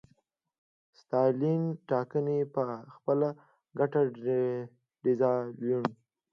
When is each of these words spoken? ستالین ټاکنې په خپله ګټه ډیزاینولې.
ستالین 0.99 1.61
ټاکنې 1.89 2.37
په 2.53 2.61
خپله 2.95 3.29
ګټه 3.77 4.01
ډیزاینولې. 5.03 5.93